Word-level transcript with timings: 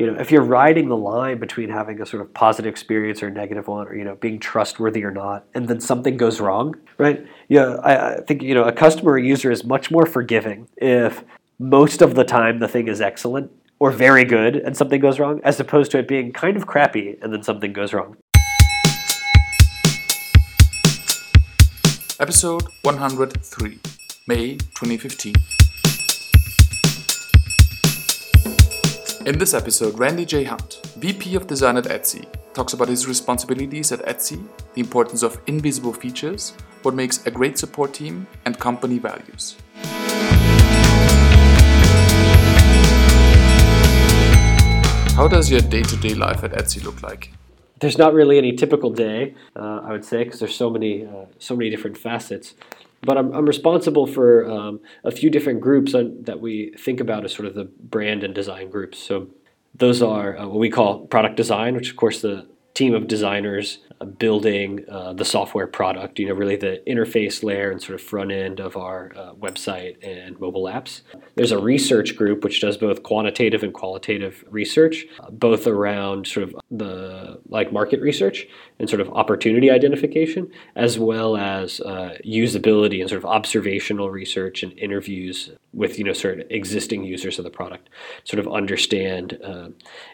you 0.00 0.06
know, 0.06 0.18
if 0.18 0.30
you're 0.30 0.42
riding 0.42 0.88
the 0.88 0.96
line 0.96 1.38
between 1.38 1.68
having 1.68 2.00
a 2.00 2.06
sort 2.06 2.22
of 2.22 2.32
positive 2.32 2.70
experience 2.70 3.22
or 3.22 3.26
a 3.26 3.30
negative 3.30 3.68
one, 3.68 3.86
or 3.86 3.94
you 3.94 4.02
know, 4.02 4.14
being 4.14 4.38
trustworthy 4.38 5.04
or 5.04 5.10
not, 5.10 5.44
and 5.52 5.68
then 5.68 5.78
something 5.78 6.16
goes 6.16 6.40
wrong, 6.40 6.74
right? 6.96 7.26
Yeah, 7.48 7.76
I, 7.82 8.14
I 8.14 8.20
think 8.22 8.42
you 8.42 8.54
know, 8.54 8.64
a 8.64 8.72
customer 8.72 9.12
or 9.12 9.18
user 9.18 9.50
is 9.50 9.62
much 9.62 9.90
more 9.90 10.06
forgiving 10.06 10.68
if 10.78 11.22
most 11.58 12.00
of 12.00 12.14
the 12.14 12.24
time 12.24 12.60
the 12.60 12.68
thing 12.68 12.88
is 12.88 13.02
excellent 13.02 13.52
or 13.78 13.90
very 13.90 14.24
good 14.24 14.56
and 14.56 14.74
something 14.74 15.02
goes 15.02 15.18
wrong, 15.18 15.38
as 15.44 15.60
opposed 15.60 15.90
to 15.90 15.98
it 15.98 16.08
being 16.08 16.32
kind 16.32 16.56
of 16.56 16.66
crappy 16.66 17.18
and 17.20 17.30
then 17.30 17.42
something 17.42 17.74
goes 17.74 17.92
wrong. 17.92 18.16
Episode 22.18 22.62
103, 22.84 23.78
May 24.26 24.56
2015. 24.56 25.34
In 29.26 29.38
this 29.38 29.52
episode, 29.52 29.98
Randy 29.98 30.24
J. 30.24 30.44
Hunt, 30.44 30.80
VP 30.96 31.34
of 31.34 31.46
Design 31.46 31.76
at 31.76 31.84
Etsy, 31.84 32.24
talks 32.54 32.72
about 32.72 32.88
his 32.88 33.06
responsibilities 33.06 33.92
at 33.92 34.00
Etsy, 34.06 34.42
the 34.72 34.80
importance 34.80 35.22
of 35.22 35.38
invisible 35.46 35.92
features, 35.92 36.54
what 36.80 36.94
makes 36.94 37.26
a 37.26 37.30
great 37.30 37.58
support 37.58 37.92
team, 37.92 38.26
and 38.46 38.58
company 38.58 38.98
values. 38.98 39.58
How 45.14 45.28
does 45.28 45.50
your 45.50 45.60
day 45.60 45.82
to 45.82 45.96
day 45.98 46.14
life 46.14 46.42
at 46.42 46.52
Etsy 46.52 46.82
look 46.82 47.02
like? 47.02 47.30
There's 47.78 47.98
not 47.98 48.14
really 48.14 48.38
any 48.38 48.52
typical 48.56 48.88
day, 48.88 49.34
uh, 49.54 49.80
I 49.84 49.92
would 49.92 50.04
say, 50.06 50.24
because 50.24 50.40
there's 50.40 50.56
so 50.56 50.70
many, 50.70 51.04
uh, 51.04 51.26
so 51.38 51.54
many 51.54 51.68
different 51.68 51.98
facets 51.98 52.54
but 53.02 53.16
I'm, 53.16 53.32
I'm 53.32 53.46
responsible 53.46 54.06
for 54.06 54.50
um, 54.50 54.80
a 55.04 55.10
few 55.10 55.30
different 55.30 55.60
groups 55.60 55.92
that 55.92 56.40
we 56.40 56.74
think 56.78 57.00
about 57.00 57.24
as 57.24 57.32
sort 57.32 57.46
of 57.46 57.54
the 57.54 57.64
brand 57.64 58.24
and 58.24 58.34
design 58.34 58.70
groups. 58.70 58.98
So 58.98 59.28
those 59.74 60.02
are 60.02 60.36
uh, 60.36 60.46
what 60.46 60.58
we 60.58 60.70
call 60.70 61.06
product 61.06 61.36
design, 61.36 61.74
which 61.74 61.90
of 61.90 61.96
course 61.96 62.20
the 62.20 62.46
team 62.74 62.94
of 62.94 63.08
designers 63.08 63.78
building 64.04 64.84
uh, 64.88 65.12
the 65.12 65.24
software 65.24 65.66
product, 65.66 66.18
you 66.18 66.28
know, 66.28 66.34
really 66.34 66.56
the 66.56 66.82
interface 66.86 67.42
layer 67.42 67.70
and 67.70 67.82
sort 67.82 67.94
of 67.94 68.00
front 68.00 68.32
end 68.32 68.58
of 68.58 68.76
our 68.76 69.12
uh, 69.14 69.34
website 69.34 69.96
and 70.02 70.40
mobile 70.40 70.64
apps. 70.64 71.02
There's 71.34 71.52
a 71.52 71.58
research 71.58 72.16
group 72.16 72.42
which 72.42 72.60
does 72.60 72.78
both 72.78 73.02
quantitative 73.02 73.62
and 73.62 73.74
qualitative 73.74 74.42
research, 74.48 75.06
uh, 75.20 75.30
both 75.30 75.66
around 75.66 76.26
sort 76.26 76.44
of 76.44 76.56
the 76.70 77.40
like 77.48 77.72
market 77.72 78.00
research 78.00 78.46
and 78.78 78.88
sort 78.88 79.00
of 79.00 79.10
opportunity 79.10 79.70
identification, 79.70 80.50
as 80.76 80.98
well 80.98 81.36
as 81.36 81.80
uh, 81.80 82.16
usability 82.24 83.00
and 83.00 83.10
sort 83.10 83.22
of 83.22 83.26
observational 83.26 84.10
research 84.10 84.62
and 84.62 84.78
interviews 84.78 85.50
with 85.72 85.98
you 85.98 86.04
know 86.04 86.12
sort 86.12 86.40
of 86.40 86.46
existing 86.50 87.04
users 87.04 87.38
of 87.38 87.44
the 87.44 87.50
product, 87.50 87.88
sort 88.24 88.40
of 88.40 88.52
understand 88.52 89.38
uh, 89.44 89.68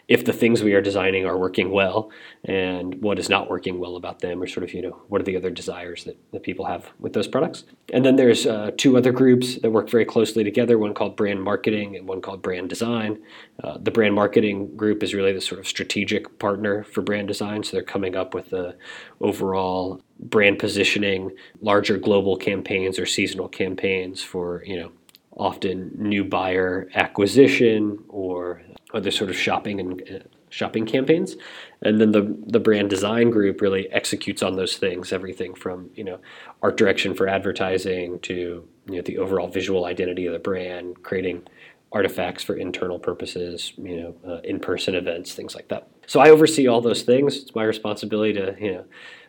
if 0.07 0.25
the 0.25 0.33
things 0.33 0.61
we 0.61 0.73
are 0.73 0.81
designing 0.81 1.25
are 1.25 1.37
working 1.37 1.71
well 1.71 2.11
and 2.43 3.01
what 3.01 3.17
is 3.17 3.29
not 3.29 3.49
working 3.49 3.79
well 3.79 3.95
about 3.95 4.19
them, 4.19 4.41
or 4.41 4.47
sort 4.47 4.63
of 4.63 4.73
you 4.73 4.81
know 4.81 5.01
what 5.07 5.21
are 5.21 5.23
the 5.23 5.35
other 5.35 5.49
desires 5.49 6.03
that, 6.03 6.17
that 6.31 6.43
people 6.43 6.65
have 6.65 6.91
with 6.99 7.13
those 7.13 7.27
products. 7.27 7.63
And 7.93 8.05
then 8.05 8.17
there's 8.17 8.45
uh, 8.45 8.71
two 8.77 8.97
other 8.97 9.11
groups 9.11 9.59
that 9.61 9.71
work 9.71 9.89
very 9.89 10.05
closely 10.05 10.43
together. 10.43 10.77
One 10.77 10.93
called 10.93 11.15
brand 11.15 11.41
marketing 11.41 11.95
and 11.95 12.07
one 12.07 12.21
called 12.21 12.41
brand 12.41 12.69
design. 12.69 13.19
Uh, 13.63 13.77
the 13.79 13.91
brand 13.91 14.13
marketing 14.13 14.75
group 14.75 15.01
is 15.01 15.13
really 15.13 15.33
the 15.33 15.41
sort 15.41 15.59
of 15.59 15.67
strategic 15.67 16.37
partner 16.39 16.83
for 16.83 17.01
brand 17.01 17.27
design, 17.27 17.63
so 17.63 17.71
they're 17.71 17.83
coming 17.83 18.15
up 18.15 18.33
with 18.33 18.51
the 18.51 18.75
overall 19.21 20.01
brand 20.19 20.59
positioning, 20.59 21.31
larger 21.61 21.97
global 21.97 22.37
campaigns 22.37 22.99
or 22.99 23.05
seasonal 23.05 23.47
campaigns 23.47 24.21
for 24.21 24.63
you 24.65 24.79
know 24.79 24.91
often 25.37 25.91
new 25.95 26.23
buyer 26.23 26.89
acquisition 26.95 28.03
or 28.09 28.61
other 28.93 29.11
sort 29.11 29.29
of 29.29 29.35
shopping 29.35 29.79
and 29.79 30.01
uh, 30.01 30.19
shopping 30.49 30.85
campaigns. 30.85 31.35
And 31.81 31.99
then 32.01 32.11
the 32.11 32.35
the 32.47 32.59
brand 32.59 32.89
design 32.89 33.29
group 33.29 33.61
really 33.61 33.91
executes 33.91 34.41
on 34.41 34.55
those 34.55 34.77
things 34.77 35.13
everything 35.13 35.53
from 35.53 35.89
you 35.93 36.03
know 36.03 36.19
art 36.61 36.77
direction 36.77 37.13
for 37.13 37.27
advertising 37.27 38.19
to 38.21 38.67
you 38.89 38.95
know 38.95 39.01
the 39.01 39.17
overall 39.17 39.47
visual 39.47 39.85
identity 39.85 40.25
of 40.25 40.33
the 40.33 40.39
brand 40.39 41.03
creating 41.03 41.43
artifacts 41.91 42.43
for 42.43 42.55
internal 42.55 42.99
purposes 42.99 43.71
you 43.77 44.01
know 44.01 44.15
uh, 44.27 44.41
in-person 44.41 44.95
events 44.95 45.33
things 45.33 45.55
like 45.55 45.67
that. 45.67 45.87
So 46.07 46.19
i 46.19 46.29
oversee 46.29 46.67
all 46.67 46.81
those 46.81 47.03
things. 47.03 47.37
It's 47.37 47.55
my 47.55 47.63
responsibility 47.63 48.33
to 48.33 48.55
you 48.59 48.71
know 48.73 48.85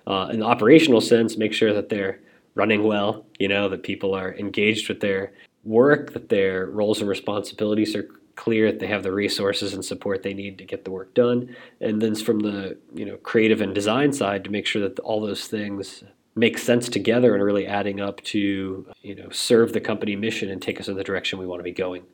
uh, 0.06 0.28
in 0.28 0.40
the 0.40 0.46
operational 0.46 1.00
sense 1.00 1.36
make 1.36 1.52
sure 1.52 1.74
that 1.74 1.88
they're 1.88 2.20
running 2.54 2.82
well 2.84 3.26
you 3.38 3.48
know 3.48 3.68
that 3.68 3.82
people 3.82 4.14
are 4.14 4.34
engaged 4.34 4.88
with 4.88 5.00
their 5.00 5.32
work, 5.64 6.12
that 6.12 6.28
their 6.28 6.66
roles 6.66 7.00
and 7.00 7.08
responsibilities 7.08 7.94
are 7.94 8.08
clear, 8.36 8.70
that 8.70 8.78
they 8.78 8.86
have 8.86 9.02
the 9.02 9.12
resources 9.12 9.74
and 9.74 9.84
support 9.84 10.22
they 10.22 10.32
need 10.34 10.58
to 10.58 10.64
get 10.64 10.84
the 10.84 10.90
work 10.90 11.12
done, 11.14 11.54
and 11.80 12.00
then 12.00 12.14
from 12.14 12.40
the 12.40 12.76
you 12.94 13.04
know 13.04 13.16
creative 13.18 13.60
and 13.60 13.74
design 13.74 14.12
side 14.12 14.44
to 14.44 14.50
make 14.50 14.66
sure 14.66 14.82
that 14.82 14.98
all 15.00 15.20
those 15.20 15.46
things 15.46 16.04
make 16.36 16.56
sense 16.56 16.88
together 16.88 17.34
and 17.34 17.42
really 17.42 17.66
adding 17.66 18.00
up 18.00 18.22
to 18.22 18.86
you 19.02 19.14
know 19.14 19.28
serve 19.30 19.72
the 19.72 19.80
company 19.80 20.14
mission 20.14 20.48
and 20.50 20.62
take 20.62 20.80
us 20.80 20.88
in 20.88 20.96
the 20.96 21.04
direction 21.04 21.38
we 21.38 21.46
want 21.46 21.58
to 21.58 21.64
be 21.64 21.72
going. 21.72 22.04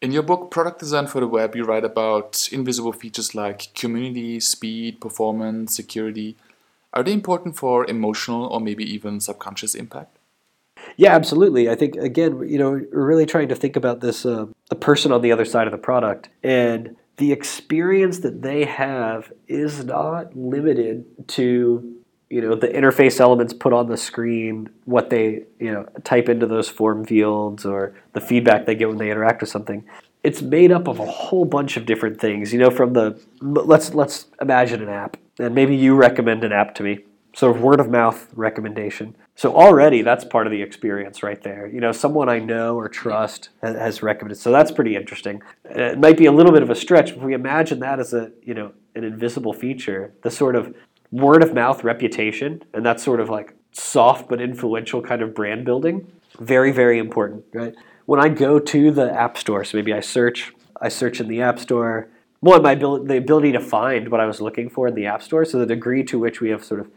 In 0.00 0.12
your 0.12 0.22
book, 0.22 0.52
Product 0.52 0.78
Design 0.78 1.08
for 1.08 1.20
the 1.20 1.26
Web, 1.26 1.56
you 1.56 1.64
write 1.64 1.84
about 1.84 2.48
invisible 2.52 2.92
features 2.92 3.34
like 3.34 3.74
community, 3.74 4.38
speed, 4.38 5.00
performance, 5.00 5.74
security. 5.74 6.36
Are 6.92 7.02
they 7.02 7.12
important 7.12 7.56
for 7.56 7.84
emotional 7.84 8.46
or 8.46 8.60
maybe 8.60 8.84
even 8.84 9.18
subconscious 9.18 9.74
impact? 9.74 10.17
Yeah, 10.98 11.14
absolutely. 11.14 11.70
I 11.70 11.76
think 11.76 11.94
again, 11.94 12.46
you 12.48 12.58
know, 12.58 12.70
we're 12.72 13.06
really 13.06 13.24
trying 13.24 13.48
to 13.48 13.54
think 13.54 13.76
about 13.76 14.00
this 14.00 14.26
uh, 14.26 14.46
the 14.68 14.74
person 14.74 15.12
on 15.12 15.22
the 15.22 15.30
other 15.30 15.44
side 15.44 15.68
of 15.68 15.70
the 15.70 15.78
product 15.78 16.28
and 16.42 16.96
the 17.16 17.32
experience 17.32 18.18
that 18.20 18.42
they 18.42 18.64
have 18.64 19.32
is 19.46 19.84
not 19.84 20.36
limited 20.36 21.04
to 21.28 21.94
you 22.30 22.40
know 22.40 22.54
the 22.54 22.68
interface 22.68 23.20
elements 23.20 23.52
put 23.52 23.72
on 23.72 23.88
the 23.88 23.96
screen 23.96 24.68
what 24.84 25.08
they 25.08 25.44
you 25.60 25.72
know 25.72 25.86
type 26.04 26.28
into 26.28 26.46
those 26.46 26.68
form 26.68 27.04
fields 27.04 27.64
or 27.64 27.94
the 28.12 28.20
feedback 28.20 28.66
they 28.66 28.74
get 28.74 28.88
when 28.88 28.98
they 28.98 29.10
interact 29.10 29.40
with 29.40 29.48
something 29.48 29.84
it's 30.22 30.42
made 30.42 30.70
up 30.70 30.88
of 30.88 30.98
a 30.98 31.06
whole 31.06 31.44
bunch 31.44 31.76
of 31.76 31.86
different 31.86 32.20
things 32.20 32.52
you 32.52 32.58
know 32.58 32.70
from 32.70 32.92
the 32.92 33.18
let's 33.40 33.94
let's 33.94 34.26
imagine 34.42 34.82
an 34.82 34.90
app 34.90 35.16
and 35.38 35.54
maybe 35.54 35.74
you 35.74 35.94
recommend 35.94 36.44
an 36.44 36.52
app 36.52 36.74
to 36.74 36.82
me 36.82 36.98
sort 37.34 37.56
of 37.56 37.62
word 37.62 37.80
of 37.80 37.90
mouth 37.90 38.28
recommendation 38.34 39.14
so 39.38 39.54
already 39.54 40.02
that's 40.02 40.24
part 40.24 40.48
of 40.48 40.50
the 40.50 40.60
experience 40.60 41.22
right 41.22 41.40
there. 41.40 41.68
You 41.68 41.80
know, 41.80 41.92
someone 41.92 42.28
I 42.28 42.40
know 42.40 42.74
or 42.74 42.88
trust 42.88 43.50
has 43.62 44.02
recommended. 44.02 44.36
So 44.36 44.50
that's 44.50 44.72
pretty 44.72 44.96
interesting. 44.96 45.40
Uh, 45.64 45.92
it 45.92 46.00
might 46.00 46.16
be 46.16 46.26
a 46.26 46.32
little 46.32 46.50
bit 46.50 46.64
of 46.64 46.70
a 46.70 46.74
stretch, 46.74 47.12
if 47.12 47.18
we 47.18 47.34
imagine 47.34 47.78
that 47.78 48.00
as 48.00 48.12
a, 48.12 48.32
you 48.42 48.52
know, 48.52 48.72
an 48.96 49.04
invisible 49.04 49.52
feature, 49.52 50.12
the 50.22 50.30
sort 50.32 50.56
of 50.56 50.74
word 51.12 51.44
of 51.44 51.54
mouth 51.54 51.84
reputation 51.84 52.64
and 52.74 52.84
that 52.84 52.98
sort 52.98 53.20
of 53.20 53.30
like 53.30 53.54
soft 53.70 54.28
but 54.28 54.40
influential 54.40 55.00
kind 55.00 55.22
of 55.22 55.36
brand 55.36 55.64
building, 55.64 56.10
very 56.40 56.72
very 56.72 56.98
important, 56.98 57.44
right? 57.52 57.76
When 58.06 58.18
I 58.18 58.30
go 58.30 58.58
to 58.58 58.90
the 58.90 59.08
app 59.12 59.38
store, 59.38 59.62
so 59.62 59.78
maybe 59.78 59.92
I 59.92 60.00
search 60.00 60.52
I 60.80 60.88
search 60.88 61.20
in 61.20 61.28
the 61.28 61.42
app 61.42 61.60
store, 61.60 62.08
one 62.40 62.60
my 62.60 62.72
ability, 62.72 63.06
the 63.06 63.18
ability 63.18 63.52
to 63.52 63.60
find 63.60 64.08
what 64.08 64.20
I 64.20 64.26
was 64.26 64.40
looking 64.40 64.68
for 64.68 64.88
in 64.88 64.96
the 64.96 65.06
app 65.06 65.22
store, 65.22 65.44
so 65.44 65.60
the 65.60 65.66
degree 65.66 66.02
to 66.02 66.18
which 66.18 66.40
we 66.40 66.50
have 66.50 66.64
sort 66.64 66.80
of 66.80 66.90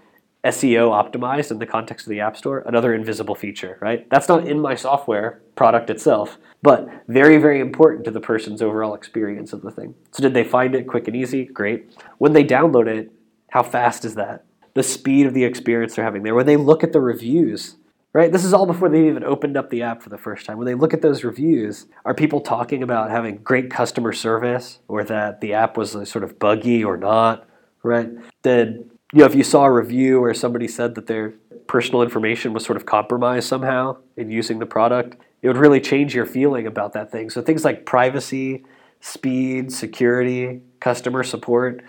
SEO 0.44 0.90
optimized 0.90 1.52
in 1.52 1.60
the 1.60 1.66
context 1.66 2.08
of 2.08 2.10
the 2.10 2.20
App 2.20 2.36
Store, 2.36 2.64
another 2.66 2.94
invisible 2.94 3.36
feature, 3.36 3.78
right? 3.80 4.10
That's 4.10 4.28
not 4.28 4.48
in 4.48 4.60
my 4.60 4.74
software 4.74 5.42
product 5.56 5.90
itself, 5.90 6.38
but 6.64 6.90
very, 7.08 7.38
very 7.38 7.60
important 7.60 8.06
to 8.06 8.12
the 8.12 8.20
person's 8.20 8.62
overall 8.62 8.96
experience 8.96 9.54
of 9.54 9.62
the 9.62 9.72
thing. 9.72 9.94
So, 10.12 10.24
did 10.24 10.34
they 10.34 10.44
find 10.44 10.74
it 10.74 10.88
quick 10.88 11.08
and 11.08 11.16
easy? 11.16 11.46
Great. 11.46 11.96
When 12.18 12.34
they 12.34 12.44
download 12.44 12.88
it, 12.88 13.12
how 13.52 13.62
fast 13.62 14.04
is 14.04 14.16
that? 14.16 14.46
The 14.74 14.84
speed 14.84 15.28
of 15.28 15.34
the 15.34 15.44
experience 15.44 15.96
they're 15.96 16.06
having 16.06 16.24
there. 16.24 16.34
When 16.34 16.46
they 16.46 16.58
look 16.58 16.84
at 16.84 16.92
the 16.94 17.02
reviews, 17.02 17.76
right? 18.14 18.32
This 18.32 18.44
is 18.44 18.54
all 18.54 18.66
before 18.66 18.90
they've 18.90 19.06
even 19.06 19.24
opened 19.24 19.58
up 19.58 19.70
the 19.70 19.84
app 19.84 20.02
for 20.02 20.10
the 20.10 20.18
first 20.18 20.46
time. 20.46 20.58
When 20.58 20.66
they 20.66 20.76
look 20.76 20.94
at 20.94 21.02
those 21.02 21.24
reviews, 21.24 21.86
are 22.04 22.14
people 22.14 22.42
talking 22.42 22.84
about 22.84 23.10
having 23.10 23.38
great 23.38 23.70
customer 23.70 24.12
service 24.12 24.80
or 24.88 25.04
that 25.04 25.40
the 25.42 25.54
app 25.54 25.78
was 25.78 25.92
sort 26.10 26.24
of 26.24 26.40
buggy 26.40 26.84
or 26.84 26.98
not, 26.98 27.48
right? 27.84 28.10
Did 28.44 28.91
you 29.14 29.20
know, 29.20 29.26
if 29.26 29.36
you 29.36 29.44
saw 29.44 29.66
a 29.66 29.72
review 29.72 30.22
where 30.22 30.34
somebody 30.34 30.68
said 30.68 30.96
that 30.96 31.08
their 31.08 31.34
personal 31.68 32.02
information 32.02 32.54
was 32.54 32.66
sort 32.66 32.78
of 32.78 32.86
compromised 32.86 33.48
somehow 33.48 33.98
in 34.16 34.30
using 34.30 34.60
the 34.60 34.66
product, 34.66 35.18
it 35.42 35.48
would 35.48 35.58
really 35.58 35.82
change 35.82 36.16
your 36.16 36.26
feeling 36.26 36.66
about 36.68 36.94
that 36.94 37.12
thing. 37.12 37.30
So 37.30 37.42
things 37.42 37.66
like 37.66 37.86
privacy, 37.86 38.64
speed, 39.02 39.72
security, 39.72 40.62
customer 40.80 41.24
support 41.24 41.84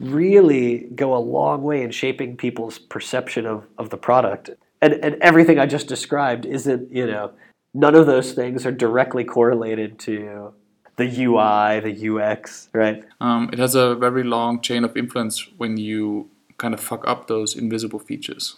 really 0.00 0.88
go 0.94 1.14
a 1.14 1.18
long 1.18 1.62
way 1.62 1.82
in 1.82 1.90
shaping 1.90 2.36
people's 2.36 2.78
perception 2.78 3.46
of, 3.46 3.66
of 3.78 3.90
the 3.90 3.96
product. 3.96 4.50
And, 4.80 4.94
and 4.94 5.14
everything 5.16 5.58
I 5.58 5.66
just 5.66 5.86
described 5.86 6.46
isn't, 6.46 6.90
you 6.90 7.06
know, 7.06 7.32
none 7.74 7.94
of 7.94 8.06
those 8.06 8.32
things 8.32 8.66
are 8.66 8.72
directly 8.72 9.24
correlated 9.24 9.98
to 10.00 10.54
the 10.96 11.04
UI, 11.04 11.80
the 11.80 12.18
UX, 12.18 12.68
right? 12.72 13.04
Um, 13.20 13.50
it 13.52 13.58
has 13.58 13.74
a 13.74 13.94
very 13.94 14.24
long 14.24 14.60
chain 14.60 14.84
of 14.84 14.96
influence 14.96 15.48
when 15.56 15.76
you 15.76 16.30
kind 16.62 16.74
of 16.74 16.80
fuck 16.80 17.06
up 17.08 17.26
those 17.26 17.56
invisible 17.56 17.98
features. 17.98 18.54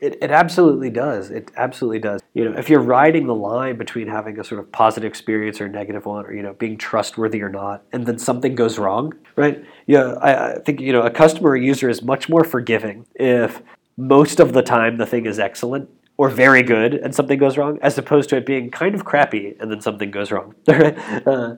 It, 0.00 0.16
it 0.22 0.30
absolutely 0.30 0.90
does. 0.90 1.28
It 1.30 1.50
absolutely 1.56 1.98
does. 1.98 2.20
you 2.32 2.44
know, 2.44 2.56
if 2.56 2.70
you're 2.70 2.80
riding 2.80 3.26
the 3.26 3.34
line 3.34 3.76
between 3.76 4.06
having 4.06 4.38
a 4.38 4.44
sort 4.44 4.60
of 4.60 4.70
positive 4.70 5.08
experience 5.08 5.60
or 5.60 5.66
a 5.66 5.68
negative 5.68 6.06
one, 6.06 6.24
or 6.24 6.32
you 6.32 6.42
know, 6.42 6.52
being 6.52 6.78
trustworthy 6.78 7.42
or 7.42 7.48
not, 7.48 7.82
and 7.92 8.06
then 8.06 8.16
something 8.16 8.54
goes 8.54 8.78
wrong, 8.78 9.12
right? 9.34 9.64
Yeah, 9.86 10.14
I, 10.22 10.52
I 10.52 10.58
think 10.60 10.80
you 10.80 10.92
know, 10.92 11.02
a 11.02 11.10
customer 11.10 11.50
or 11.50 11.56
user 11.56 11.88
is 11.88 12.00
much 12.00 12.28
more 12.28 12.44
forgiving 12.44 13.06
if 13.16 13.60
most 13.96 14.38
of 14.38 14.52
the 14.52 14.62
time 14.62 14.98
the 14.98 15.06
thing 15.06 15.26
is 15.26 15.40
excellent 15.40 15.90
or 16.16 16.28
very 16.28 16.62
good 16.62 16.94
and 16.94 17.12
something 17.12 17.40
goes 17.40 17.58
wrong, 17.58 17.80
as 17.82 17.98
opposed 17.98 18.30
to 18.30 18.36
it 18.36 18.46
being 18.46 18.70
kind 18.70 18.94
of 18.94 19.04
crappy 19.04 19.56
and 19.58 19.68
then 19.68 19.80
something 19.80 20.12
goes 20.12 20.30
wrong. 20.30 20.54
uh, 20.68 21.56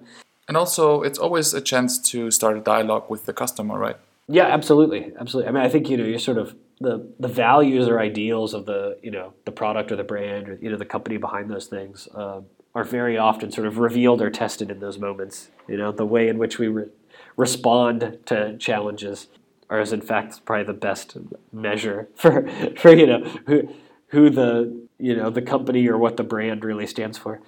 and 0.49 0.57
also, 0.57 1.03
it's 1.03 1.19
always 1.19 1.53
a 1.53 1.61
chance 1.61 1.99
to 2.11 2.31
start 2.31 2.57
a 2.57 2.61
dialogue 2.61 3.11
with 3.11 3.27
the 3.27 3.35
customer, 3.35 3.79
right? 3.79 3.99
Yeah, 4.33 4.47
absolutely, 4.47 5.13
absolutely. 5.19 5.49
I 5.49 5.53
mean, 5.53 5.63
I 5.65 5.69
think 5.69 5.91
you 5.91 5.97
know 5.97 6.05
you're 6.05 6.21
sort 6.21 6.39
of 6.39 6.55
the 6.81 7.13
the 7.19 7.27
values 7.27 7.89
or 7.89 7.99
ideals 7.99 8.55
of 8.55 8.65
the 8.65 8.97
you 9.03 9.11
know 9.11 9.35
the 9.45 9.51
product 9.51 9.91
or 9.91 9.97
the 9.97 10.05
brand 10.05 10.49
or 10.49 10.59
you 10.63 10.71
know 10.71 10.77
the 10.77 10.85
company 10.85 11.17
behind 11.17 11.51
those 11.51 11.67
things 11.67 12.09
uh, 12.15 12.41
are 12.73 12.85
very 12.85 13.19
often 13.19 13.51
sort 13.51 13.67
of 13.67 13.79
revealed 13.79 14.23
or 14.23 14.31
tested 14.31 14.71
in 14.71 14.79
those 14.79 14.99
moments. 14.99 15.51
You 15.67 15.77
know, 15.77 15.91
the 15.91 16.07
way 16.07 16.29
in 16.29 16.39
which 16.39 16.61
we 16.61 16.69
re- 16.69 16.91
respond 17.37 18.19
to 18.27 18.57
challenges 18.59 19.27
are 19.69 19.81
is 19.81 19.93
in 19.93 20.01
fact 20.01 20.45
probably 20.45 20.65
the 20.65 20.75
best 20.75 21.17
measure 21.53 22.09
for 22.15 22.49
for 22.77 22.95
you 22.95 23.07
know 23.09 23.25
who 23.47 23.69
who 24.09 24.31
the 24.31 24.87
you 24.99 25.17
know 25.17 25.29
the 25.29 25.43
company 25.43 25.89
or 25.89 25.99
what 25.99 26.17
the 26.17 26.23
brand 26.23 26.65
really 26.65 26.87
stands 26.87 27.19
for. 27.19 27.41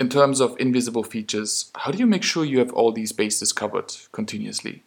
In 0.00 0.08
terms 0.08 0.40
of 0.40 0.56
invisible 0.58 1.04
features, 1.04 1.70
how 1.76 1.92
do 1.92 1.98
you 1.98 2.06
make 2.06 2.24
sure 2.24 2.44
you 2.44 2.58
have 2.58 2.72
all 2.72 2.90
these 2.90 3.12
bases 3.12 3.52
covered 3.52 3.92
continuously? 4.10 4.82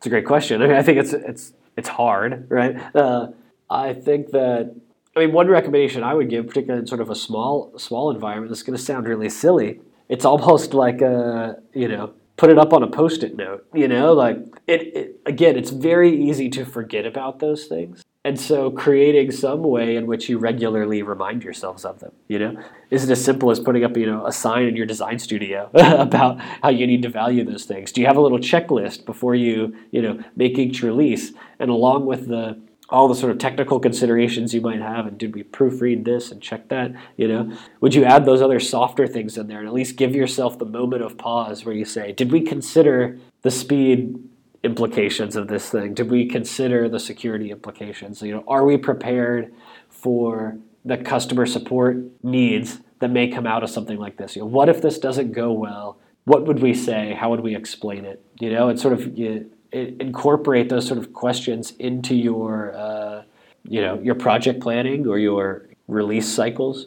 It's 0.00 0.06
a 0.06 0.08
great 0.10 0.24
question. 0.24 0.62
I 0.62 0.66
mean, 0.66 0.76
I 0.76 0.82
think 0.82 0.96
it's 0.96 1.12
it's 1.12 1.52
it's 1.76 1.90
hard, 1.90 2.46
right? 2.50 2.74
Uh, 2.96 3.32
I 3.68 3.92
think 3.92 4.30
that 4.30 4.74
I 5.14 5.20
mean 5.20 5.32
one 5.32 5.46
recommendation 5.48 6.02
I 6.02 6.14
would 6.14 6.30
give, 6.30 6.46
particularly 6.46 6.80
in 6.80 6.86
sort 6.86 7.02
of 7.02 7.10
a 7.10 7.14
small 7.14 7.78
small 7.78 8.10
environment, 8.10 8.48
that's 8.48 8.62
going 8.62 8.78
to 8.78 8.82
sound 8.82 9.06
really 9.06 9.28
silly. 9.28 9.82
It's 10.08 10.24
almost 10.24 10.72
like 10.72 11.02
a 11.02 11.56
you 11.74 11.86
know 11.86 12.14
put 12.38 12.48
it 12.48 12.58
up 12.58 12.72
on 12.72 12.82
a 12.82 12.86
post-it 12.86 13.36
note. 13.36 13.66
You 13.74 13.88
know, 13.88 14.14
like 14.14 14.38
it, 14.66 14.96
it 14.96 15.20
again, 15.26 15.58
it's 15.58 15.68
very 15.68 16.18
easy 16.18 16.48
to 16.48 16.64
forget 16.64 17.04
about 17.04 17.40
those 17.40 17.66
things. 17.66 18.02
And 18.22 18.38
so 18.38 18.70
creating 18.70 19.32
some 19.32 19.62
way 19.62 19.96
in 19.96 20.06
which 20.06 20.28
you 20.28 20.36
regularly 20.36 21.02
remind 21.02 21.42
yourselves 21.42 21.86
of 21.86 22.00
them, 22.00 22.12
you 22.28 22.38
know, 22.38 22.62
is 22.90 23.04
it 23.04 23.10
as 23.10 23.24
simple 23.24 23.50
as 23.50 23.58
putting 23.58 23.82
up, 23.82 23.96
you 23.96 24.04
know, 24.04 24.26
a 24.26 24.32
sign 24.32 24.66
in 24.66 24.76
your 24.76 24.84
design 24.84 25.18
studio 25.18 25.70
about 25.74 26.38
how 26.38 26.68
you 26.68 26.86
need 26.86 27.00
to 27.02 27.08
value 27.08 27.44
those 27.44 27.64
things? 27.64 27.92
Do 27.92 28.02
you 28.02 28.06
have 28.06 28.18
a 28.18 28.20
little 28.20 28.38
checklist 28.38 29.06
before 29.06 29.34
you, 29.34 29.74
you 29.90 30.02
know, 30.02 30.22
make 30.36 30.58
each 30.58 30.82
release? 30.82 31.32
And 31.58 31.70
along 31.70 32.04
with 32.04 32.28
the 32.28 32.60
all 32.90 33.08
the 33.08 33.14
sort 33.14 33.30
of 33.30 33.38
technical 33.38 33.78
considerations 33.78 34.52
you 34.52 34.60
might 34.60 34.80
have 34.80 35.06
and 35.06 35.16
did 35.16 35.34
we 35.34 35.44
proofread 35.44 36.04
this 36.04 36.32
and 36.32 36.42
check 36.42 36.68
that 36.68 36.92
you 37.16 37.28
know 37.28 37.56
would 37.80 37.94
you 37.94 38.04
add 38.04 38.24
those 38.24 38.42
other 38.42 38.58
softer 38.58 39.06
things 39.06 39.38
in 39.38 39.46
there 39.46 39.60
and 39.60 39.68
at 39.68 39.72
least 39.72 39.94
give 39.94 40.12
yourself 40.12 40.58
the 40.58 40.64
moment 40.64 41.00
of 41.00 41.16
pause 41.16 41.64
where 41.64 41.74
you 41.74 41.84
say 41.84 42.10
did 42.10 42.32
we 42.32 42.40
consider 42.40 43.16
the 43.42 43.50
speed 43.50 44.18
implications 44.62 45.36
of 45.36 45.48
this 45.48 45.70
thing? 45.70 45.94
Did 45.94 46.10
we 46.10 46.26
consider 46.26 46.88
the 46.88 47.00
security 47.00 47.50
implications? 47.50 48.22
You 48.22 48.34
know, 48.34 48.44
are 48.46 48.64
we 48.64 48.76
prepared 48.76 49.52
for 49.88 50.58
the 50.84 50.96
customer 50.96 51.46
support 51.46 51.96
needs 52.22 52.80
that 53.00 53.10
may 53.10 53.28
come 53.28 53.46
out 53.46 53.62
of 53.62 53.70
something 53.70 53.98
like 53.98 54.16
this? 54.16 54.36
You 54.36 54.42
know, 54.42 54.46
what 54.46 54.68
if 54.68 54.82
this 54.82 54.98
doesn't 54.98 55.32
go 55.32 55.52
well? 55.52 55.98
What 56.24 56.46
would 56.46 56.60
we 56.60 56.74
say? 56.74 57.14
How 57.18 57.30
would 57.30 57.40
we 57.40 57.56
explain 57.56 58.04
it? 58.04 58.22
You 58.40 58.52
know, 58.52 58.68
and 58.68 58.78
sort 58.78 58.94
of 58.94 59.18
you, 59.18 59.50
incorporate 59.72 60.68
those 60.68 60.86
sort 60.86 60.98
of 60.98 61.12
questions 61.12 61.72
into 61.78 62.14
your, 62.14 62.74
uh, 62.74 63.22
you 63.64 63.80
know, 63.80 64.00
your 64.00 64.14
project 64.14 64.60
planning 64.60 65.06
or 65.06 65.18
your 65.18 65.68
release 65.88 66.28
cycles. 66.28 66.86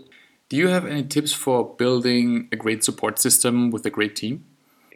Do 0.49 0.57
you 0.57 0.67
have 0.67 0.85
any 0.85 1.03
tips 1.03 1.33
for 1.33 1.75
building 1.75 2.47
a 2.51 2.55
great 2.55 2.83
support 2.83 3.19
system 3.19 3.71
with 3.71 3.85
a 3.85 3.89
great 3.89 4.15
team? 4.15 4.45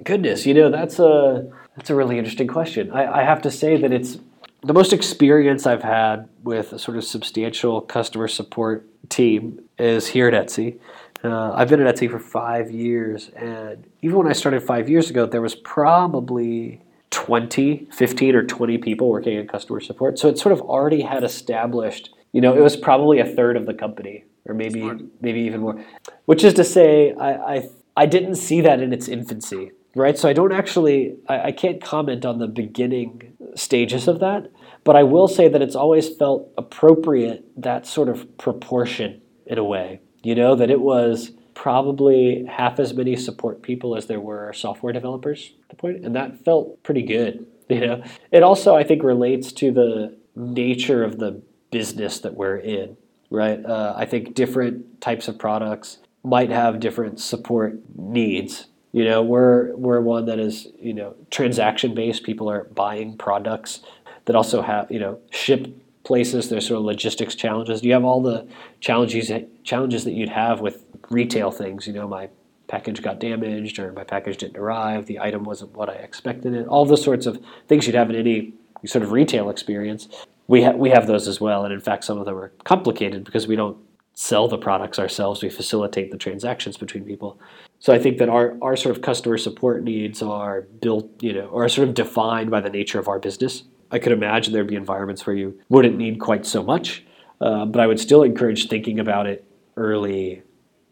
Goodness, 0.04 0.46
you 0.46 0.54
know 0.54 0.70
that's 0.70 1.00
a 1.00 1.50
that's 1.78 1.92
a 1.92 1.96
really 1.96 2.18
interesting 2.18 2.48
question. 2.48 2.92
I, 2.92 3.22
I 3.22 3.24
have 3.24 3.42
to 3.44 3.52
say 3.52 3.78
that 3.78 3.94
it's 3.94 4.18
the 4.64 4.74
most 4.74 4.92
experience 4.92 5.68
I've 5.68 5.84
had 5.84 6.28
with 6.44 6.74
a 6.74 6.80
sort 6.80 6.98
of 6.98 7.04
substantial 7.04 7.82
customer 7.82 8.28
support 8.28 8.86
team 9.10 9.64
is 9.78 10.08
here 10.08 10.28
at 10.28 10.48
Etsy. 10.48 10.80
Uh, 11.24 11.52
I've 11.54 11.70
been 11.70 11.80
at 11.80 11.96
Etsy 11.96 12.10
for 12.10 12.20
five 12.20 12.72
years, 12.72 13.30
and 13.36 13.86
even 14.02 14.18
when 14.18 14.28
I 14.28 14.34
started 14.34 14.64
five 14.64 14.90
years 14.90 15.12
ago, 15.12 15.28
there 15.28 15.42
was 15.42 15.54
probably 15.54 16.82
20, 17.12 17.88
15 17.92 18.36
or 18.36 18.44
20 18.44 18.78
people 18.80 19.10
working 19.10 19.38
in 19.38 19.48
customer 19.48 19.80
support. 19.80 20.18
So 20.18 20.28
it 20.30 20.40
sort 20.40 20.54
of 20.54 20.62
already 20.62 21.02
had 21.02 21.24
established, 21.24 22.10
you 22.32 22.42
know, 22.42 22.56
it 22.56 22.62
was 22.62 22.76
probably 22.76 23.20
a 23.20 23.26
third 23.26 23.56
of 23.56 23.68
the 23.68 23.74
company, 23.74 24.26
or 24.46 24.56
maybe 24.56 24.80
Smart. 24.80 25.02
maybe 25.22 25.42
even 25.42 25.62
more. 25.62 25.84
Which 26.26 26.44
is 26.44 26.56
to 26.56 26.64
say, 26.64 27.14
I, 27.14 27.56
I 27.56 27.70
I 27.96 28.06
didn't 28.06 28.36
see 28.36 28.62
that 28.62 28.80
in 28.80 28.94
its 28.94 29.08
infancy 29.08 29.72
right? 29.96 30.18
So 30.18 30.30
I 30.30 30.34
don't 30.34 30.52
actually, 30.52 31.16
I, 31.28 31.48
I 31.48 31.52
can't 31.52 31.82
comment 31.82 32.26
on 32.26 32.40
the 32.40 32.48
beginning 32.48 33.36
stages 33.56 34.08
of 34.08 34.20
that, 34.20 34.52
but 34.84 34.96
I 34.96 35.04
will 35.04 35.28
say 35.28 35.48
that 35.48 35.62
it's 35.62 35.76
always 35.76 36.10
felt 36.16 36.52
appropriate 36.58 37.46
that 37.58 37.86
sort 37.86 38.10
of 38.10 38.38
proportion 38.38 39.22
in 39.46 39.58
a 39.58 39.64
way. 39.64 40.02
You 40.24 40.36
know, 40.36 40.56
that 40.56 40.70
it 40.70 40.82
was 40.82 41.32
probably 41.54 42.46
half 42.48 42.80
as 42.80 42.94
many 42.94 43.16
support 43.16 43.64
people 43.64 43.96
as 43.96 44.06
there 44.06 44.20
were 44.20 44.54
software 44.54 44.94
developers 44.94 45.54
at 45.64 45.70
the 45.70 45.76
point, 45.76 46.06
and 46.06 46.16
that 46.16 46.44
felt 46.44 46.82
pretty 46.84 47.04
good. 47.04 47.46
You 47.70 47.82
know, 47.82 48.04
it 48.32 48.44
also 48.44 48.78
I 48.78 48.86
think 48.86 49.04
relates 49.04 49.52
to 49.52 49.74
the 49.74 50.18
nature 50.38 51.04
of 51.04 51.20
the 51.20 51.42
business 51.70 52.22
that 52.22 52.34
we're 52.34 52.56
in, 52.56 52.96
right? 53.30 53.60
Uh, 53.66 53.94
I 53.98 54.06
think 54.06 54.36
different 54.36 55.02
types 55.02 55.28
of 55.28 55.38
products 55.38 55.98
might 56.24 56.50
have 56.50 56.80
different 56.80 57.20
support 57.20 57.78
needs 57.94 58.68
you 58.92 59.04
know, 59.04 59.22
we're 59.22 59.76
we're 59.76 60.02
one 60.02 60.26
that 60.26 60.40
is 60.40 60.68
you 60.80 60.94
know 60.94 61.16
transaction 61.30 61.94
based. 61.94 62.24
People 62.24 62.50
are 62.50 62.66
buying 62.66 63.18
products 63.18 63.82
that 64.26 64.36
also 64.36 64.62
have 64.62 64.92
you 64.92 65.00
know 65.00 65.20
ship 65.32 65.68
places. 66.04 66.50
There's 66.50 66.68
sort 66.68 66.80
of 66.80 66.86
logistics 66.86 67.36
challenges. 67.36 67.84
You 67.84 67.94
have 67.94 68.06
all 68.06 68.22
the 68.22 68.48
challenges 68.80 69.32
challenges 69.64 70.04
that 70.06 70.14
you'd 70.14 70.30
have 70.30 70.62
with 70.62 70.86
retail 71.10 71.52
things. 71.52 71.86
You 71.86 71.94
know, 71.94 72.08
my 72.08 72.30
package 72.68 73.02
got 73.02 73.20
damaged 73.20 73.80
or 73.80 73.92
my 73.94 74.04
package 74.04 74.38
didn't 74.38 74.58
arrive. 74.58 75.06
The 75.06 75.20
item 75.20 75.44
wasn't 75.44 75.76
what 75.76 75.90
I 75.90 75.94
expected. 75.96 76.54
It 76.54 76.68
all 76.68 76.86
the 76.86 76.98
sorts 76.98 77.26
of 77.26 77.40
things 77.68 77.86
you'd 77.88 77.96
have 77.96 78.10
in 78.10 78.16
any 78.16 78.54
sort 78.86 79.04
of 79.04 79.12
retail 79.12 79.50
experience. 79.50 80.08
We 80.48 80.62
have 80.64 80.76
we 80.78 80.90
have 80.92 81.08
those 81.08 81.28
as 81.28 81.42
well, 81.42 81.66
and 81.66 81.74
in 81.74 81.82
fact, 81.82 82.06
some 82.06 82.18
of 82.18 82.26
them 82.26 82.38
are 82.38 82.52
complicated 82.64 83.26
because 83.26 83.48
we 83.48 83.56
don't 83.56 83.78
sell 84.14 84.48
the 84.48 84.58
products 84.58 84.98
ourselves. 84.98 85.44
We 85.44 85.50
facilitate 85.50 86.12
the 86.12 86.18
transactions 86.18 86.78
between 86.78 87.04
people. 87.04 87.40
So 87.80 87.94
I 87.94 88.00
think 88.00 88.18
that 88.18 88.30
our, 88.30 88.58
our 88.62 88.76
sort 88.76 88.96
of 88.96 89.04
customer 89.04 89.38
support 89.38 89.84
needs 89.84 90.22
are 90.22 90.62
built, 90.82 91.10
you 91.22 91.34
know, 91.34 91.56
are 91.56 91.70
sort 91.70 91.88
of 91.88 91.94
defined 91.94 92.50
by 92.50 92.60
the 92.62 92.70
nature 92.70 93.00
of 93.00 93.08
our 93.08 93.20
business. 93.20 93.64
I 93.92 94.00
could 94.00 94.12
imagine 94.12 94.54
there'd 94.54 94.68
be 94.68 94.76
environments 94.76 95.26
where 95.26 95.36
you 95.36 95.60
wouldn't 95.70 95.98
need 95.98 96.20
quite 96.20 96.46
so 96.46 96.64
much, 96.64 97.04
uh, 97.40 97.66
but 97.66 97.80
I 97.80 97.88
would 97.88 98.00
still 98.00 98.24
encourage 98.24 98.68
thinking 98.68 99.00
about 99.00 99.28
it 99.28 99.46
early, 99.78 100.42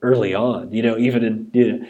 early 0.02 0.34
on. 0.34 0.72
You 0.72 0.84
know, 0.84 0.98
even 0.98 1.24
in 1.24 1.52
you 1.54 1.74
know, 1.74 1.88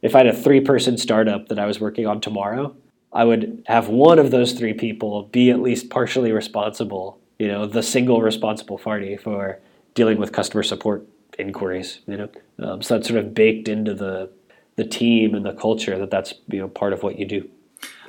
if 0.00 0.14
I 0.14 0.18
had 0.18 0.26
a 0.26 0.34
three-person 0.34 0.98
startup 0.98 1.48
that 1.48 1.58
I 1.58 1.66
was 1.66 1.78
working 1.78 2.06
on 2.06 2.20
tomorrow, 2.20 2.74
I 3.12 3.24
would 3.24 3.62
have 3.66 3.88
one 3.88 4.18
of 4.18 4.30
those 4.30 4.52
three 4.52 4.72
people 4.72 5.24
be 5.24 5.50
at 5.50 5.60
least 5.60 5.90
partially 5.90 6.32
responsible. 6.32 7.20
You 7.38 7.48
know, 7.48 7.66
the 7.66 7.82
single 7.82 8.22
responsible 8.22 8.78
party 8.78 9.16
for 9.16 9.60
dealing 9.94 10.18
with 10.18 10.32
customer 10.32 10.62
support 10.62 11.06
inquiries. 11.38 12.00
You 12.06 12.16
know, 12.16 12.28
um, 12.58 12.82
so 12.82 12.94
that's 12.94 13.08
sort 13.08 13.20
of 13.20 13.34
baked 13.34 13.68
into 13.68 13.94
the 13.94 14.30
the 14.76 14.84
team 14.84 15.34
and 15.34 15.44
the 15.44 15.52
culture 15.52 15.98
that 15.98 16.10
that's 16.10 16.34
you 16.48 16.60
know 16.60 16.68
part 16.68 16.92
of 16.92 17.02
what 17.02 17.18
you 17.18 17.26
do. 17.26 17.48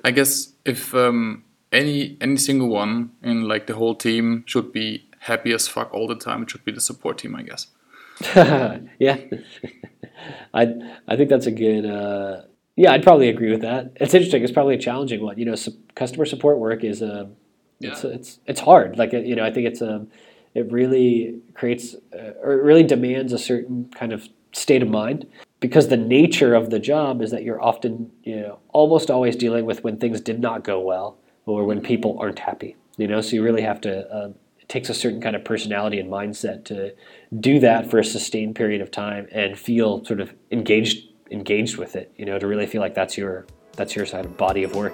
I 0.03 0.11
guess 0.11 0.53
if 0.65 0.93
um, 0.93 1.43
any 1.71 2.17
any 2.21 2.37
single 2.37 2.69
one 2.69 3.11
in 3.21 3.47
like 3.47 3.67
the 3.67 3.75
whole 3.75 3.95
team 3.95 4.43
should 4.45 4.71
be 4.71 5.07
happy 5.19 5.53
as 5.53 5.67
fuck 5.67 5.93
all 5.93 6.07
the 6.07 6.15
time, 6.15 6.43
it 6.43 6.51
should 6.51 6.65
be 6.65 6.71
the 6.71 6.81
support 6.81 7.17
team. 7.17 7.35
I 7.35 7.43
guess. 7.43 7.67
yeah, 8.99 9.17
I 10.53 10.73
I 11.07 11.15
think 11.15 11.29
that's 11.29 11.47
a 11.47 11.51
good. 11.51 11.85
Uh, 11.85 12.41
yeah, 12.75 12.91
I'd 12.91 13.03
probably 13.03 13.29
agree 13.29 13.51
with 13.51 13.61
that. 13.61 13.91
It's 13.97 14.13
interesting. 14.13 14.43
It's 14.43 14.51
probably 14.51 14.75
a 14.75 14.79
challenging 14.79 15.21
one. 15.21 15.37
You 15.37 15.45
know, 15.45 15.55
su- 15.55 15.77
customer 15.95 16.25
support 16.25 16.59
work 16.59 16.83
is 16.83 17.01
a. 17.01 17.13
Uh, 17.13 17.25
yeah. 17.79 17.91
It's, 17.91 18.03
it's 18.03 18.39
it's 18.45 18.59
hard. 18.61 18.97
Like 18.97 19.11
you 19.13 19.35
know, 19.35 19.43
I 19.43 19.51
think 19.51 19.67
it's 19.67 19.81
a 19.81 19.95
um, 19.95 20.07
it 20.53 20.71
really 20.71 21.39
creates 21.53 21.95
uh, 22.13 22.31
or 22.41 22.53
it 22.53 22.63
really 22.63 22.83
demands 22.83 23.33
a 23.33 23.39
certain 23.39 23.89
kind 23.95 24.13
of 24.13 24.29
state 24.51 24.83
of 24.83 24.89
mind 24.89 25.25
because 25.59 25.87
the 25.87 25.97
nature 25.97 26.53
of 26.53 26.69
the 26.69 26.79
job 26.79 27.21
is 27.21 27.31
that 27.31 27.43
you're 27.43 27.61
often 27.61 28.11
you 28.23 28.39
know 28.39 28.59
almost 28.69 29.09
always 29.09 29.35
dealing 29.35 29.65
with 29.65 29.83
when 29.83 29.97
things 29.97 30.21
did 30.21 30.39
not 30.39 30.63
go 30.63 30.79
well 30.79 31.17
or 31.45 31.65
when 31.65 31.81
people 31.81 32.17
aren't 32.19 32.39
happy 32.39 32.75
you 32.97 33.07
know? 33.07 33.21
So 33.21 33.35
you 33.35 33.43
really 33.43 33.61
have 33.61 33.81
to 33.81 34.07
uh, 34.13 34.29
it 34.59 34.69
takes 34.69 34.89
a 34.89 34.93
certain 34.93 35.21
kind 35.21 35.35
of 35.35 35.43
personality 35.43 35.99
and 35.99 36.09
mindset 36.09 36.65
to 36.65 36.93
do 37.39 37.59
that 37.59 37.89
for 37.89 37.99
a 37.99 38.05
sustained 38.05 38.55
period 38.55 38.81
of 38.81 38.91
time 38.91 39.27
and 39.31 39.57
feel 39.57 40.05
sort 40.05 40.21
of 40.21 40.33
engaged 40.51 41.09
engaged 41.31 41.77
with 41.77 41.95
it 41.95 42.13
you 42.17 42.25
know 42.25 42.37
to 42.37 42.47
really 42.47 42.67
feel 42.67 42.81
like 42.81 42.93
that's 42.93 43.17
your 43.17 43.45
that's 43.75 43.95
your 43.95 44.05
side 44.05 44.25
of 44.25 44.37
body 44.37 44.63
of 44.63 44.75
work 44.75 44.93